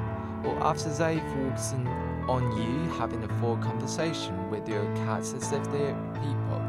Or 0.46 0.58
after 0.64 0.88
they've 0.88 1.22
walked 1.36 1.74
in 1.74 1.86
on 2.26 2.42
you 2.56 2.90
having 2.92 3.22
a 3.22 3.28
full 3.38 3.58
conversation 3.58 4.50
with 4.50 4.66
your 4.66 4.84
cats 4.96 5.34
as 5.34 5.52
if 5.52 5.62
they're 5.72 5.94
people? 6.22 6.62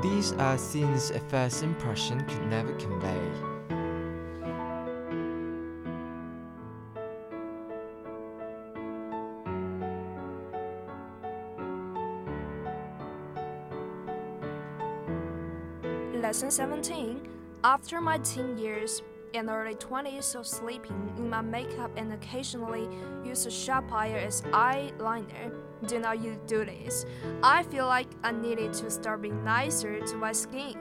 These 0.00 0.32
are 0.34 0.56
things 0.56 1.10
a 1.10 1.18
first 1.18 1.64
impression 1.64 2.20
could 2.20 2.46
never 2.46 2.72
convey. 2.74 3.55
Lesson 16.22 16.50
17 16.50 17.28
After 17.62 18.00
my 18.00 18.16
teen 18.18 18.56
years 18.56 19.02
and 19.34 19.50
early 19.50 19.74
20s 19.74 20.34
of 20.34 20.46
sleeping 20.46 21.12
in 21.18 21.28
my 21.28 21.42
makeup 21.42 21.90
and 21.96 22.12
occasionally 22.12 22.88
use 23.22 23.44
a 23.44 23.50
Sharpie 23.50 24.14
as 24.14 24.40
eyeliner, 24.42 25.52
do 25.86 25.98
not 25.98 26.22
you 26.22 26.38
do 26.46 26.64
this? 26.64 27.04
I 27.42 27.64
feel 27.64 27.86
like 27.86 28.06
I 28.24 28.32
needed 28.32 28.72
to 28.74 28.90
start 28.90 29.22
being 29.22 29.44
nicer 29.44 30.00
to 30.00 30.16
my 30.16 30.32
skin. 30.32 30.74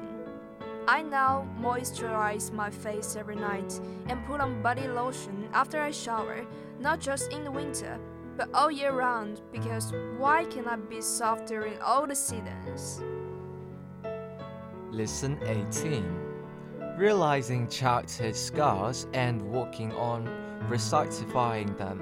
I 0.88 1.02
now 1.02 1.48
moisturize 1.60 2.54
my 2.54 2.70
face 2.70 3.18
every 3.18 3.36
night 3.36 3.82
and 4.08 4.26
put 4.26 4.40
on 4.40 4.62
body 4.62 4.88
lotion 4.88 5.50
after 5.54 5.82
I 5.82 5.92
shower, 5.92 6.46
not 6.80 7.02
just 7.02 7.32
in 7.34 7.44
the 7.44 7.52
winter, 7.52 8.00
but 8.38 8.50
all 8.54 8.72
year 8.72 8.94
round 8.94 9.42
because 9.52 9.92
why 10.18 10.46
can 10.46 10.66
I 10.68 10.78
be 10.78 11.02
soft 11.02 11.48
during 11.48 11.78
all 11.82 12.08
the 12.08 12.16
seasons? 12.16 13.02
Lesson 14.96 15.38
18 15.44 16.06
Realizing 16.98 17.68
childhood 17.68 18.34
scars 18.34 19.08
and 19.14 19.42
working 19.42 19.92
on 19.92 20.24
rectifying 20.70 21.76
them. 21.76 22.00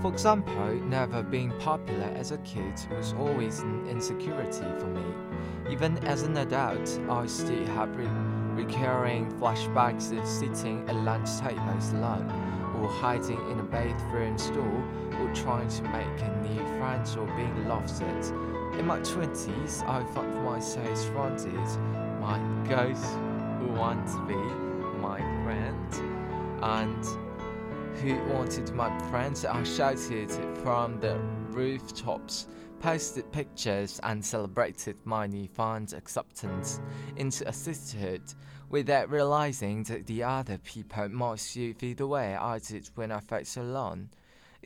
For 0.00 0.10
example, 0.10 0.74
never 0.86 1.22
being 1.22 1.52
popular 1.58 2.10
as 2.16 2.32
a 2.32 2.38
kid 2.38 2.72
was 2.90 3.12
always 3.18 3.60
an 3.60 3.86
insecurity 3.86 4.64
for 4.78 4.86
me. 4.86 5.04
Even 5.70 5.98
as 6.06 6.22
an 6.22 6.38
adult, 6.38 6.88
I 7.10 7.26
still 7.26 7.66
have 7.66 7.94
re- 7.96 8.08
recurring 8.54 9.30
flashbacks 9.32 10.18
of 10.18 10.26
sitting 10.26 10.88
at 10.88 10.96
lunch 10.96 11.28
tables 11.38 11.92
alone, 11.92 12.30
or 12.76 12.88
hiding 12.88 13.40
in 13.50 13.60
a 13.60 13.64
bathroom 13.64 14.38
stall, 14.38 14.82
or 15.20 15.34
trying 15.34 15.68
to 15.68 15.82
make 15.82 16.22
a 16.22 16.48
new 16.48 16.64
friend 16.78 17.06
or 17.18 17.26
being 17.36 17.68
laughed 17.68 18.00
at. 18.00 18.55
In 18.78 18.86
my 18.86 19.00
20s, 19.00 19.88
I 19.88 20.04
found 20.12 20.44
myself 20.44 20.98
surrounded 20.98 21.54
My 22.20 22.38
ghosts 22.68 23.06
who 23.58 23.68
want 23.68 24.06
to 24.08 24.26
be 24.26 24.34
my 25.00 25.18
friend. 25.42 25.94
And 26.62 27.04
who 27.96 28.16
wanted 28.34 28.70
my 28.74 28.96
friends? 29.08 29.46
I 29.46 29.62
shouted 29.62 30.30
from 30.62 31.00
the 31.00 31.16
rooftops, 31.48 32.48
posted 32.80 33.32
pictures, 33.32 33.98
and 34.02 34.22
celebrated 34.22 34.96
my 35.06 35.26
newfound 35.26 35.94
acceptance 35.94 36.80
into 37.16 37.48
a 37.48 37.52
sisterhood 37.54 38.22
without 38.68 39.08
realizing 39.10 39.84
that 39.84 40.06
the 40.06 40.22
other 40.22 40.58
people 40.58 41.08
might 41.08 41.40
feel 41.40 41.94
the 41.96 42.06
way 42.06 42.36
I 42.36 42.58
did 42.58 42.90
when 42.94 43.10
I 43.10 43.20
felt 43.20 43.46
so 43.46 43.62
alone. 43.62 44.10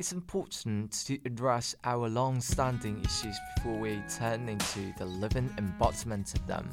It's 0.01 0.13
important 0.13 0.93
to 1.05 1.19
address 1.27 1.75
our 1.85 2.09
long 2.09 2.41
standing 2.41 3.05
issues 3.05 3.39
before 3.55 3.79
we 3.79 4.01
turn 4.09 4.49
into 4.49 4.95
the 4.97 5.05
living 5.05 5.51
embodiment 5.59 6.33
of 6.33 6.47
them. 6.47 6.71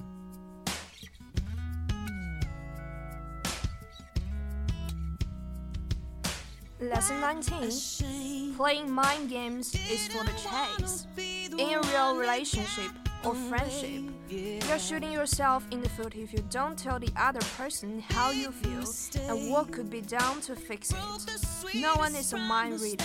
Lesson 6.79 7.19
19 7.19 8.55
Playing 8.55 8.89
mind 8.89 9.29
games 9.29 9.75
is 9.75 10.07
for 10.07 10.23
the 10.23 10.31
chase. 10.31 11.05
In 11.17 11.73
a 11.73 11.81
real 11.81 12.15
relationship 12.15 12.91
or 13.25 13.35
friendship, 13.35 14.03
you're 14.29 14.79
shooting 14.79 15.11
yourself 15.11 15.65
in 15.71 15.81
the 15.81 15.89
foot 15.89 16.15
if 16.15 16.33
you 16.33 16.43
don't 16.49 16.77
tell 16.77 16.99
the 16.99 17.11
other 17.15 17.39
person 17.57 17.99
how 17.99 18.31
you 18.31 18.51
feel 18.51 18.83
and 19.29 19.51
what 19.51 19.71
could 19.71 19.89
be 19.89 20.01
done 20.01 20.41
to 20.41 20.55
fix 20.55 20.91
it. 20.91 21.75
No 21.75 21.95
one 21.95 22.15
is 22.15 22.33
a 22.33 22.37
mind 22.37 22.81
reader. 22.81 23.03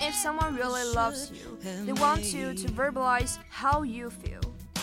If 0.00 0.14
someone 0.14 0.54
really 0.54 0.84
loves 0.84 1.30
you, 1.32 1.58
they 1.84 1.92
want 1.92 2.32
you 2.32 2.54
to 2.54 2.68
verbalize 2.68 3.38
how 3.48 3.82
you 3.82 4.10
feel. 4.10 4.40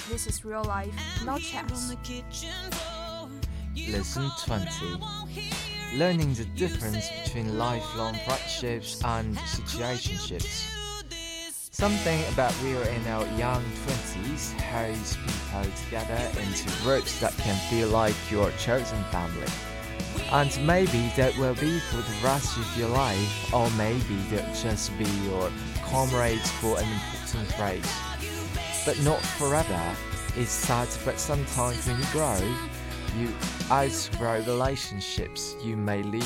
This 0.09 0.27
is 0.27 0.43
real 0.43 0.63
life, 0.63 0.93
not 1.25 1.39
chess. 1.41 1.95
Lesson 3.89 4.29
20 4.45 4.67
Learning 5.95 6.33
the 6.33 6.45
difference 6.55 7.09
between 7.23 7.57
lifelong 7.57 8.15
friendships 8.25 9.01
and 9.03 9.37
situationships. 9.37 10.82
Something 11.83 12.23
about 12.31 12.57
we 12.61 12.77
are 12.77 12.87
in 12.87 13.05
our 13.07 13.27
young 13.37 13.61
20s 13.85 14.53
holds 14.57 15.17
people 15.17 15.65
together 15.83 16.39
into 16.39 16.71
groups 16.81 17.19
that 17.19 17.35
can 17.39 17.57
feel 17.69 17.89
like 17.89 18.15
your 18.31 18.49
chosen 18.51 19.03
family. 19.11 19.51
And 20.31 20.65
maybe 20.65 21.11
that 21.17 21.37
will 21.37 21.55
be 21.55 21.79
for 21.79 21.97
the 21.97 22.17
rest 22.23 22.55
of 22.55 22.77
your 22.77 22.87
life, 22.87 23.53
or 23.53 23.69
maybe 23.71 24.15
they'll 24.29 24.45
just 24.53 24.97
be 24.97 25.03
your 25.27 25.51
comrades 25.83 26.49
for 26.51 26.79
an 26.79 26.87
important 26.87 27.59
race. 27.59 27.93
But 28.85 29.01
not 29.01 29.19
forever. 29.19 29.95
It's 30.37 30.51
sad, 30.51 30.87
but 31.03 31.19
sometimes 31.19 31.85
when 31.85 31.99
you 31.99 32.05
grow, 32.13 32.55
you 33.17 33.27
outgrow 33.69 34.39
relationships. 34.43 35.57
You 35.61 35.75
may 35.75 36.01
leave 36.01 36.23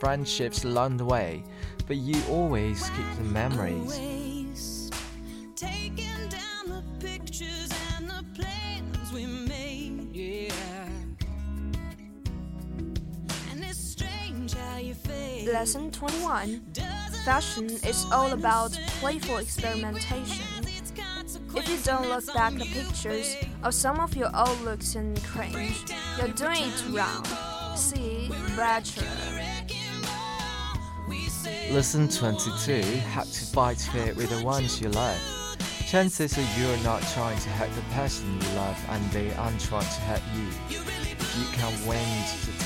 friendships 0.00 0.64
along 0.64 0.96
the 0.96 1.04
way, 1.04 1.44
but 1.86 1.98
you 1.98 2.18
always 2.30 2.88
keep 2.88 3.16
the 3.18 3.24
memories. 3.24 4.15
Lesson 15.46 15.92
21 15.92 16.60
Fashion 17.24 17.66
is 17.66 18.04
all 18.10 18.32
about 18.32 18.72
playful 18.98 19.36
experimentation. 19.36 20.44
If 21.54 21.68
you 21.68 21.78
don't 21.84 22.08
look 22.08 22.26
back 22.34 22.54
at 22.54 22.66
pictures 22.66 23.36
of 23.62 23.72
some 23.72 24.00
of 24.00 24.16
your 24.16 24.30
old 24.36 24.60
looks 24.62 24.96
and 24.96 25.22
cringe, 25.22 25.84
you're 26.18 26.28
doing 26.28 26.64
it 26.64 26.84
wrong. 26.90 27.24
See 27.76 28.28
Bachelor. 28.56 29.06
Lesson 31.70 32.08
22 32.08 32.82
How 33.12 33.22
to 33.22 33.44
fight 33.46 33.78
fear 33.78 34.14
with 34.14 34.30
the 34.30 34.44
ones 34.44 34.80
you 34.80 34.88
love. 34.88 35.20
Chances 35.86 36.36
are 36.36 36.60
you're 36.60 36.76
not 36.78 37.00
trying 37.14 37.38
to 37.38 37.48
hurt 37.50 37.72
the 37.76 37.94
person 37.94 38.26
you 38.40 38.48
love 38.56 38.84
and 38.88 39.10
they 39.12 39.32
aren't 39.34 39.60
trying 39.60 39.82
to 39.82 40.00
hurt 40.00 40.22
you. 40.34 40.48
If 40.70 41.38
you 41.38 41.44
can 41.56 41.86
win 41.86 42.04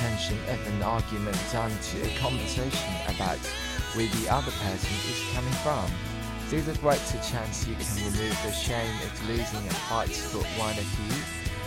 the 0.00 0.06
tension 0.06 0.38
of 0.48 0.66
an 0.66 0.82
argument 0.82 1.36
to 1.50 2.02
a 2.02 2.18
conversation 2.18 2.92
about 3.08 3.38
where 3.94 4.06
the 4.06 4.28
other 4.30 4.50
person 4.50 4.96
is 5.08 5.22
coming 5.34 5.52
from, 5.62 5.86
there's 6.48 6.68
a 6.68 6.78
greater 6.80 7.18
chance 7.18 7.66
you 7.66 7.74
can 7.74 8.12
remove 8.12 8.36
the 8.44 8.52
shame 8.52 8.94
of 9.04 9.28
losing 9.28 9.66
a 9.68 9.74
fight 9.88 10.10
for 10.10 10.42
one 10.58 10.76
of 10.78 10.88
you 11.04 11.16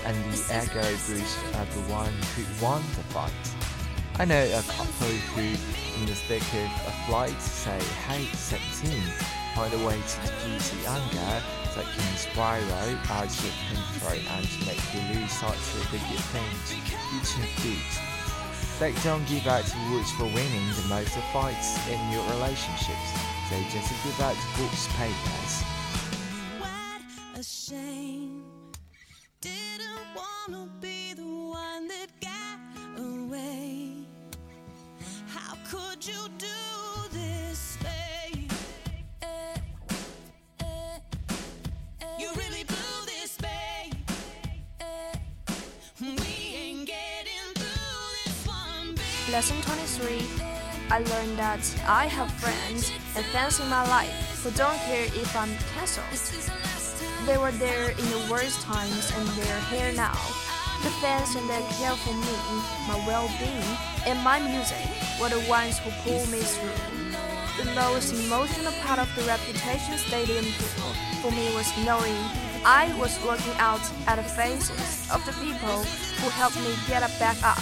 and 0.06 0.16
the 0.32 0.40
ego 0.64 0.82
boost 1.08 1.38
of 1.56 1.68
the 1.74 1.94
one 1.94 2.14
who 2.36 2.44
won 2.64 2.82
the 2.96 3.04
fight. 3.14 3.32
I 4.20 4.26
know 4.26 4.44
a 4.44 4.64
couple 4.64 5.08
who, 5.36 5.42
in 5.42 6.06
the 6.06 6.16
thick 6.16 6.44
of 6.54 6.72
a 6.88 6.94
flight, 7.08 7.40
say, 7.42 7.80
hey, 8.08 8.26
17, 8.34 9.02
find 9.56 9.74
a 9.74 9.86
way 9.86 9.96
to 9.96 10.22
diffuse 10.22 10.70
the 10.70 10.90
anger 10.90 11.44
that 11.76 11.86
can 11.86 12.18
spiral 12.18 12.72
out 13.10 13.30
of 13.30 13.56
control 13.70 14.20
and 14.38 14.48
make 14.66 14.84
you 14.94 15.20
lose 15.20 15.32
sight 15.32 15.58
of 15.58 15.92
the 15.92 15.98
good 15.98 16.26
things 16.32 16.74
you 16.74 17.26
should 17.26 17.64
do. 17.64 18.13
They 18.80 18.92
don't 19.04 19.26
give 19.28 19.48
out 19.48 19.64
awards 19.88 20.12
for 20.12 20.26
winning 20.26 20.68
the 20.76 20.88
most 20.90 21.16
fights 21.32 21.78
in 21.88 22.12
your 22.12 22.24
relationships. 22.32 23.14
They 23.50 23.64
just 23.70 23.92
give 24.04 24.20
out 24.20 24.36
books 24.58 24.88
papers. 24.98 25.73
I 51.86 52.08
have 52.08 52.32
friends 52.40 52.92
and 53.16 53.26
fans 53.36 53.60
in 53.60 53.68
my 53.68 53.86
life 53.90 54.40
who 54.42 54.52
don't 54.52 54.80
care 54.88 55.04
if 55.04 55.36
I'm 55.36 55.52
cancelled. 55.76 56.08
They 57.28 57.38
were 57.38 57.52
there 57.52 57.92
in 57.92 58.08
the 58.08 58.28
worst 58.32 58.62
times 58.62 59.12
and 59.18 59.28
they're 59.36 59.60
here 59.68 59.92
now. 59.92 60.16
The 60.84 60.92
fans 61.04 61.36
and 61.36 61.48
their 61.50 61.62
care 61.76 61.96
for 61.96 62.14
me, 62.16 62.36
my 62.88 62.96
well-being, 63.06 63.76
and 64.08 64.20
my 64.24 64.40
music 64.40 64.80
were 65.20 65.28
the 65.28 65.44
ones 65.50 65.80
who 65.80 65.92
pulled 66.04 66.30
me 66.32 66.40
through. 66.40 66.80
The 67.60 67.72
most 67.76 68.14
emotional 68.14 68.74
part 68.84 69.00
of 69.00 69.10
the 69.16 69.24
Reputation 69.24 69.98
Stadium 69.98 70.44
tour 70.44 70.94
for 71.22 71.32
me 71.32 71.54
was 71.56 71.68
knowing 71.86 72.16
I 72.66 72.96
was 72.98 73.12
looking 73.26 73.54
out 73.60 73.84
at 74.08 74.16
the 74.16 74.24
faces 74.24 75.08
of 75.12 75.24
the 75.26 75.34
people 75.44 75.84
who 76.24 76.30
helped 76.32 76.60
me 76.64 76.76
get 76.88 77.04
up 77.04 77.12
back 77.20 77.38
up. 77.44 77.60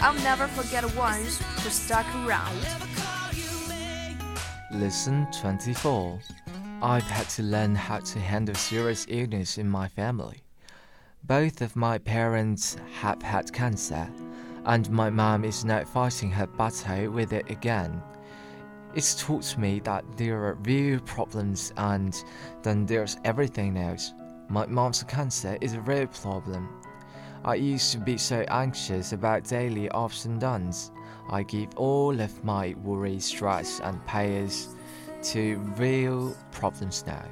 I'll 0.00 0.14
never 0.24 0.48
forget 0.48 0.84
the 0.84 0.98
ones 0.98 1.40
who 1.62 1.70
stuck 1.70 2.06
around. 2.26 2.58
Lesson 4.74 5.28
24 5.30 6.18
I've 6.82 7.04
had 7.04 7.28
to 7.30 7.44
learn 7.44 7.76
how 7.76 8.00
to 8.00 8.18
handle 8.18 8.56
serious 8.56 9.06
illness 9.08 9.56
in 9.56 9.68
my 9.68 9.86
family. 9.86 10.42
Both 11.22 11.62
of 11.62 11.76
my 11.76 11.98
parents 11.98 12.76
have 13.00 13.22
had 13.22 13.52
cancer, 13.52 14.10
and 14.64 14.90
my 14.90 15.10
mom 15.10 15.44
is 15.44 15.64
now 15.64 15.84
fighting 15.84 16.28
her 16.32 16.48
battle 16.48 17.10
with 17.10 17.32
it 17.32 17.48
again. 17.50 18.02
It's 18.96 19.14
taught 19.14 19.56
me 19.56 19.78
that 19.84 20.04
there 20.16 20.44
are 20.44 20.54
real 20.54 20.98
problems 21.00 21.72
and 21.76 22.24
then 22.64 22.84
there's 22.84 23.16
everything 23.24 23.76
else. 23.76 24.12
My 24.48 24.66
mom's 24.66 25.04
cancer 25.04 25.56
is 25.60 25.74
a 25.74 25.80
real 25.82 26.08
problem. 26.08 26.68
I 27.44 27.54
used 27.54 27.92
to 27.92 27.98
be 27.98 28.18
so 28.18 28.44
anxious 28.48 29.12
about 29.12 29.44
daily 29.44 29.88
ups 29.90 30.24
and 30.24 30.40
downs. 30.40 30.90
I 31.28 31.42
give 31.42 31.76
all 31.76 32.20
of 32.20 32.44
my 32.44 32.74
worries, 32.82 33.24
stress, 33.24 33.80
and 33.80 34.04
pains 34.06 34.68
to 35.24 35.56
real 35.76 36.36
problems 36.52 37.04
now. 37.06 37.24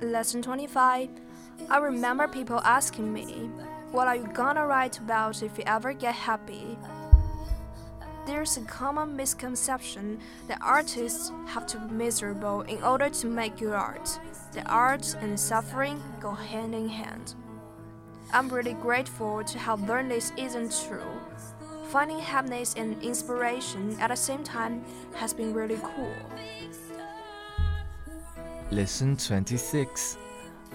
Lesson 0.00 0.42
25 0.42 1.08
I 1.70 1.78
remember 1.78 2.28
people 2.28 2.60
asking 2.60 3.12
me, 3.12 3.50
What 3.90 4.08
are 4.08 4.16
you 4.16 4.28
gonna 4.32 4.66
write 4.66 4.98
about 4.98 5.42
if 5.42 5.58
you 5.58 5.64
ever 5.66 5.92
get 5.92 6.14
happy? 6.14 6.78
There's 8.28 8.58
a 8.58 8.60
common 8.60 9.16
misconception 9.16 10.20
that 10.48 10.58
artists 10.60 11.32
have 11.46 11.66
to 11.68 11.78
be 11.78 11.94
miserable 11.94 12.60
in 12.60 12.82
order 12.82 13.08
to 13.08 13.26
make 13.26 13.56
good 13.56 13.72
art. 13.72 14.20
The 14.52 14.62
art 14.70 15.16
and 15.22 15.40
suffering 15.40 16.02
go 16.20 16.32
hand 16.32 16.74
in 16.74 16.90
hand. 16.90 17.34
I'm 18.30 18.50
really 18.50 18.74
grateful 18.74 19.42
to 19.42 19.58
have 19.58 19.88
learned 19.88 20.10
this 20.10 20.34
isn't 20.36 20.76
true. 20.86 21.10
Finding 21.88 22.18
happiness 22.18 22.74
and 22.76 23.02
inspiration 23.02 23.96
at 23.98 24.08
the 24.08 24.16
same 24.16 24.44
time 24.44 24.84
has 25.14 25.32
been 25.32 25.54
really 25.54 25.80
cool. 25.82 26.14
Lesson 28.70 29.16
26 29.16 30.18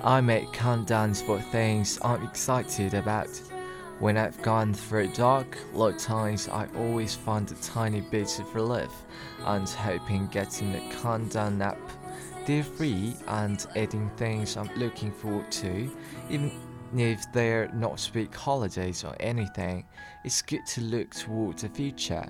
I 0.04 0.22
make 0.22 0.48
countdowns 0.48 1.24
for 1.24 1.40
things 1.40 2.00
I'm 2.02 2.24
excited 2.24 2.96
about. 2.96 3.30
When 4.04 4.18
I've 4.18 4.42
gone 4.42 4.74
through 4.74 5.14
dark, 5.14 5.58
low 5.74 5.94
times, 5.94 6.50
I 6.50 6.68
always 6.76 7.16
find 7.16 7.50
a 7.50 7.56
tiny 7.56 8.02
bit 8.02 8.38
of 8.38 8.54
relief 8.54 8.92
and 9.46 9.70
hoping 9.70 10.28
getting 10.28 10.76
a 10.76 10.94
countdown 11.02 11.62
app. 11.62 11.80
They're 12.46 12.66
free 12.66 13.16
and 13.30 13.66
adding 13.78 14.12
things 14.18 14.58
I'm 14.58 14.70
looking 14.76 15.14
forward 15.14 15.50
to, 15.54 15.90
even 16.30 16.52
if 16.98 17.32
they're 17.32 17.70
not 17.74 18.10
big 18.12 18.36
holidays 18.36 19.06
or 19.06 19.16
anything. 19.22 19.86
It's 20.26 20.42
good 20.42 20.66
to 20.74 20.82
look 20.82 21.12
toward 21.12 21.60
the 21.60 21.70
future. 21.70 22.28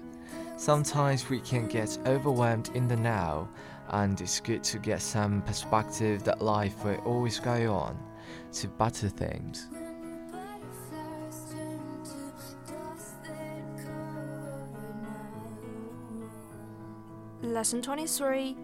Sometimes 0.58 1.28
we 1.28 1.40
can 1.40 1.68
get 1.68 1.98
overwhelmed 2.06 2.70
in 2.76 2.88
the 2.88 2.98
now, 2.98 3.50
and 3.90 4.22
it's 4.22 4.40
good 4.40 4.64
to 4.66 4.78
get 4.78 5.02
some 5.02 5.42
perspective 5.42 6.24
that 6.26 6.40
life 6.40 6.86
will 6.86 6.98
always 6.98 7.40
go 7.40 7.74
on 7.74 7.98
to 8.52 8.68
better 8.68 9.10
things. 9.10 9.70
Lesson 17.44 17.82
23 17.82 18.56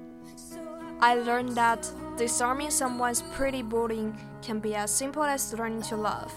I 1.02 1.15
learned 1.15 1.50
that 1.50 1.92
disarming 2.15 2.72
someone's 2.72 3.24
pretty 3.34 3.62
bullying 3.62 4.18
can 4.42 4.60
be 4.60 4.74
as 4.74 4.89
simple 4.89 5.24
as 5.24 5.54
learning 5.54 5.82
to 5.84 5.98
love. 5.98 6.34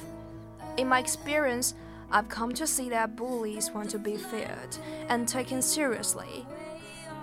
In 0.77 0.89
my 0.89 0.99
experience, 0.99 1.75
I've 2.11 2.29
come 2.29 2.53
to 2.55 2.67
see 2.67 2.89
that 2.89 3.15
bullies 3.15 3.71
want 3.71 3.91
to 3.91 3.99
be 3.99 4.17
feared 4.17 4.77
and 5.09 5.29
taken 5.29 5.63
seriously. 5.63 6.45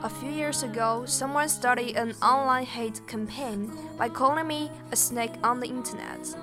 A 0.04 0.10
few 0.10 0.32
years 0.32 0.64
ago, 0.64 1.04
someone 1.06 1.50
started 1.50 1.98
an 1.98 2.14
online 2.22 2.66
hate 2.66 3.06
campaign 3.06 3.70
by 3.98 4.08
calling 4.08 4.48
me 4.48 4.72
a 4.94 4.96
snake 4.96 5.34
on 5.44 5.60
the 5.60 5.68
internet. 5.68 6.34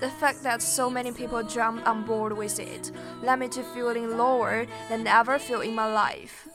The 0.00 0.10
fact 0.10 0.42
that 0.42 0.62
so 0.62 0.90
many 0.90 1.12
people 1.12 1.44
jumped 1.44 1.86
on 1.86 2.04
board 2.04 2.36
with 2.36 2.58
it 2.58 2.90
led 3.22 3.38
me 3.38 3.46
to 3.50 3.62
feeling 3.62 4.18
lower 4.18 4.66
than 4.88 5.06
I 5.06 5.20
ever 5.20 5.38
felt 5.38 5.64
in 5.64 5.76
my 5.76 5.86
life. 5.86 6.48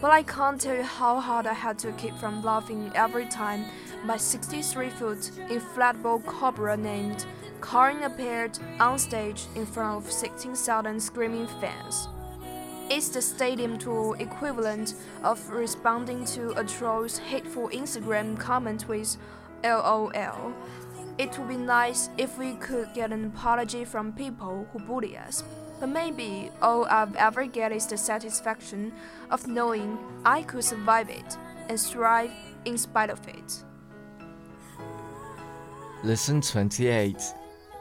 But 0.00 0.12
I 0.12 0.22
can't 0.22 0.60
tell 0.60 0.76
you 0.76 0.84
how 0.84 1.18
hard 1.18 1.46
I 1.46 1.54
had 1.54 1.78
to 1.80 1.90
keep 1.92 2.14
from 2.16 2.42
laughing 2.44 2.92
every 2.94 3.26
time 3.26 3.64
my 4.04 4.16
63 4.16 4.90
foot 4.90 5.18
inflatable 5.48 6.24
cobra 6.24 6.76
named 6.76 7.26
Karyn 7.60 8.04
appeared 8.04 8.56
on 8.78 8.98
stage 8.98 9.46
in 9.56 9.66
front 9.66 10.04
of 10.04 10.12
16,000 10.12 11.02
screaming 11.02 11.48
fans. 11.60 12.06
It's 12.88 13.08
the 13.08 13.20
stadium 13.20 13.76
tour 13.76 14.16
equivalent 14.20 14.94
of 15.24 15.50
responding 15.50 16.24
to 16.26 16.52
a 16.52 16.62
troll's 16.62 17.18
hateful 17.18 17.68
Instagram 17.70 18.38
comment 18.38 18.86
with 18.88 19.16
LOL. 19.64 20.54
It 21.18 21.36
would 21.36 21.48
be 21.48 21.56
nice 21.56 22.08
if 22.16 22.38
we 22.38 22.54
could 22.54 22.94
get 22.94 23.12
an 23.12 23.24
apology 23.24 23.84
from 23.84 24.12
people 24.12 24.68
who 24.72 24.78
bully 24.78 25.18
us. 25.18 25.42
But 25.80 25.88
maybe 25.88 26.50
all 26.60 26.86
I've 26.86 27.14
ever 27.16 27.46
get 27.46 27.72
is 27.72 27.86
the 27.86 27.96
satisfaction 27.96 28.92
of 29.30 29.46
knowing 29.46 29.98
I 30.24 30.42
could 30.42 30.64
survive 30.64 31.08
it 31.08 31.36
and 31.68 31.78
thrive 31.78 32.32
in 32.64 32.76
spite 32.76 33.10
of 33.10 33.26
it. 33.28 33.64
Lesson 36.02 36.40
28 36.40 37.16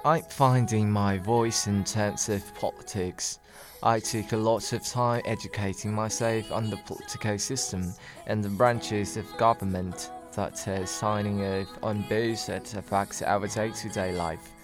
I'm 0.06 0.24
finding 0.24 0.90
my 0.90 1.18
voice 1.18 1.68
in 1.68 1.84
terms 1.84 2.30
of 2.30 2.56
politics. 2.56 3.40
I 3.84 4.00
took 4.00 4.32
a 4.32 4.38
lot 4.38 4.72
of 4.72 4.84
time 4.84 5.22
educating 5.26 5.94
myself 5.94 6.52
on 6.52 6.70
the 6.70 6.78
political 6.78 7.38
system 7.38 7.94
and 8.26 8.44
the 8.44 8.50
branches 8.50 9.18
of 9.18 9.38
government 9.38 10.12
that 10.34 10.68
is 10.68 10.90
signing 10.90 11.44
off 11.44 11.68
on 11.84 12.06
bills 12.08 12.46
that 12.46 12.74
affect 12.76 13.22
our 13.24 13.48
day-to-day 13.48 14.14
life. 14.14 14.57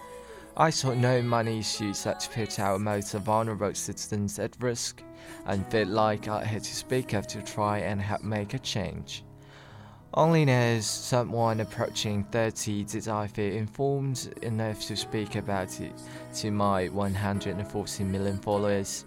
I 0.55 0.69
saw 0.69 0.93
no 0.93 1.19
money 1.23 1.57
issues 1.57 2.03
that 2.03 2.29
put 2.31 2.59
our 2.59 2.77
most 2.77 3.13
vulnerable 3.13 3.73
citizens 3.73 4.37
at 4.37 4.55
risk 4.59 5.01
and 5.47 5.65
felt 5.71 5.87
like 5.87 6.27
I 6.27 6.45
had 6.45 6.63
to 6.63 6.75
speak 6.75 7.15
up 7.15 7.25
to 7.29 7.41
try 7.41 7.79
and 7.79 7.99
help 7.99 8.21
make 8.21 8.53
a 8.53 8.59
change. 8.59 9.23
Only 10.13 10.47
as 10.51 10.85
someone 10.85 11.59
approaching 11.59 12.23
30 12.25 12.83
did 12.83 13.07
I 13.07 13.25
feel 13.25 13.51
informed 13.51 14.31
enough 14.43 14.85
to 14.85 14.95
speak 14.95 15.37
about 15.37 15.81
it 15.81 15.99
to 16.35 16.51
my 16.51 16.87
140 16.87 18.03
million 18.03 18.37
followers. 18.37 19.05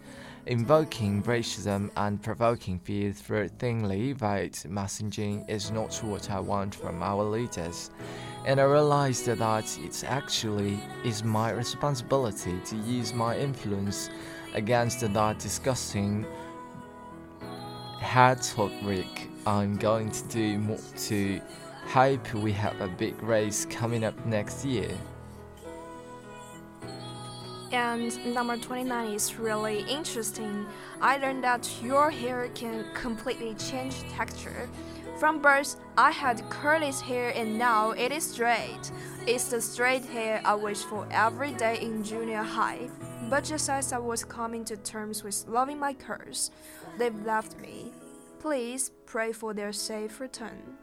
Invoking 0.48 1.24
racism 1.24 1.90
and 1.96 2.22
provoking 2.22 2.78
fear 2.78 3.10
through 3.10 3.48
thinly 3.48 4.12
veiled 4.12 4.52
messaging 4.68 5.48
is 5.50 5.72
not 5.72 5.92
what 6.04 6.30
I 6.30 6.38
want 6.38 6.72
from 6.72 7.02
our 7.02 7.24
leaders. 7.24 7.90
And 8.46 8.60
I 8.60 8.62
realized 8.62 9.26
that 9.26 9.78
it 9.78 10.04
actually 10.06 10.78
is 11.04 11.24
my 11.24 11.50
responsibility 11.50 12.60
to 12.66 12.76
use 12.76 13.12
my 13.12 13.36
influence 13.36 14.08
against 14.54 15.00
that 15.00 15.38
disgusting 15.40 16.24
hate 17.98 18.54
rhetoric. 18.56 19.28
I'm 19.48 19.76
going 19.76 20.12
to 20.12 20.28
do 20.28 20.58
more 20.58 20.78
to 21.08 21.40
hope 21.88 22.34
we 22.34 22.52
have 22.52 22.80
a 22.80 22.86
big 22.86 23.20
race 23.20 23.66
coming 23.68 24.04
up 24.04 24.24
next 24.26 24.64
year. 24.64 24.96
And 27.72 28.34
number 28.34 28.56
29 28.56 29.12
is 29.12 29.38
really 29.38 29.80
interesting. 29.88 30.66
I 31.00 31.18
learned 31.18 31.42
that 31.44 31.68
your 31.82 32.10
hair 32.10 32.48
can 32.54 32.84
completely 32.94 33.54
change 33.54 34.02
texture. 34.10 34.68
From 35.18 35.40
birth, 35.40 35.76
I 35.96 36.10
had 36.10 36.48
curly 36.50 36.92
hair 36.92 37.32
and 37.34 37.58
now 37.58 37.90
it 37.92 38.12
is 38.12 38.30
straight. 38.30 38.92
It's 39.26 39.48
the 39.48 39.60
straight 39.60 40.04
hair 40.04 40.42
I 40.44 40.54
wish 40.54 40.82
for 40.84 41.08
every 41.10 41.52
day 41.52 41.80
in 41.80 42.04
junior 42.04 42.42
high. 42.42 42.88
But 43.28 43.44
just 43.44 43.68
as 43.68 43.92
I 43.92 43.98
was 43.98 44.24
coming 44.24 44.64
to 44.66 44.76
terms 44.76 45.24
with 45.24 45.44
loving 45.48 45.78
my 45.78 45.94
curls, 45.94 46.50
they've 46.98 47.24
left 47.24 47.58
me. 47.58 47.92
Please 48.38 48.92
pray 49.06 49.32
for 49.32 49.54
their 49.54 49.72
safe 49.72 50.20
return. 50.20 50.76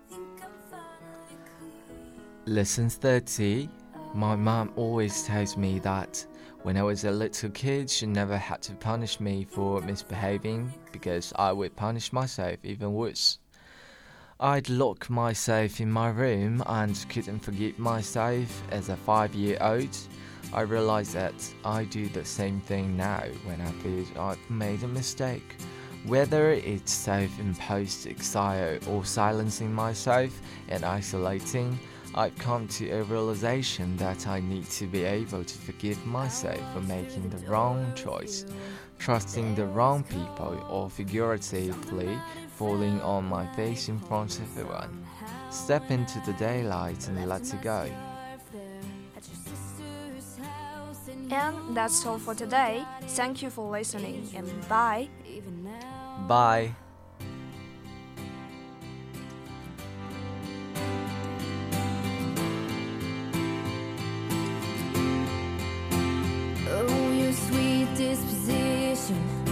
Lesson 2.46 2.89
30 2.89 3.69
My 4.13 4.36
mom 4.36 4.74
always 4.76 5.24
tells 5.24 5.56
me 5.56 5.80
that 5.80 6.26
when 6.63 6.78
I 6.78 6.84
was 6.84 7.04
a 7.04 7.12
little 7.12 7.49
kid, 7.49 7.89
she 7.89 8.06
never 8.06 8.38
had 8.38 8.62
to 8.63 8.73
punish 8.73 9.19
me 9.19 9.45
for 9.49 9.82
misbehaving 9.82 10.73
because 10.93 11.34
I 11.36 11.52
would 11.52 11.76
punish 11.76 12.13
myself 12.13 12.58
even 12.63 12.93
worse. 12.93 13.39
I'd 14.39 14.69
lock 14.69 15.10
myself 15.10 15.82
in 15.82 15.91
my 15.91 16.10
room 16.10 16.63
and 16.65 17.06
couldn't 17.10 17.39
forgive 17.39 17.78
myself 17.78 18.63
as 18.71 18.88
a 18.88 18.95
five 18.95 19.36
year 19.36 19.58
old. 19.60 19.97
I 20.54 20.62
realized 20.62 21.13
that 21.13 21.34
I 21.65 21.84
do 21.84 22.08
the 22.08 22.23
same 22.23 22.62
thing 22.62 22.95
now 22.95 23.23
when 23.43 23.60
I 23.60 23.71
feel 23.84 24.06
I've 24.17 24.49
made 24.49 24.84
a 24.84 24.88
mistake. 24.88 25.58
Whether 26.06 26.52
it's 26.52 26.91
self 26.93 27.39
imposed 27.39 28.08
exile 28.08 28.80
or 28.88 29.04
silencing 29.04 29.73
myself 29.73 30.41
and 30.69 30.86
isolating, 30.86 31.78
I've 32.15 32.38
come 32.38 32.67
to 32.67 32.89
a 32.91 33.04
realization 33.04 33.97
that 33.97 34.28
I 34.28 34.39
need 34.39 34.69
to 34.71 34.86
be 34.86 35.04
able 35.04 35.43
to 35.43 35.58
forgive 35.58 36.06
myself 36.06 36.62
for 36.73 36.82
making 36.82 37.30
the 37.30 37.38
wrong 37.49 37.91
choice, 37.95 38.45
trusting 38.99 39.56
the 39.56 39.65
wrong 39.65 40.04
people, 40.04 40.63
or 40.69 40.89
figuratively 40.89 42.17
falling 42.56 43.02
on 43.02 43.26
my 43.26 43.47
face 43.56 43.89
in 43.89 43.99
front 43.99 44.38
of 44.39 44.58
everyone. 44.58 45.06
Step 45.49 45.89
into 45.89 46.19
the 46.26 46.34
daylight 46.34 47.08
and 47.08 47.28
let 47.28 47.52
it 47.52 47.62
go. 47.62 47.89
And 51.32 51.76
that's 51.76 52.06
all 52.06 52.19
for 52.19 52.36
today. 52.36 52.86
Thank 53.08 53.41
you 53.41 53.49
for 53.49 53.71
listening 53.71 54.30
and 54.36 54.69
bye. 54.69 55.10
Bye. 56.28 56.76
this 68.13 68.26
position. 68.26 69.42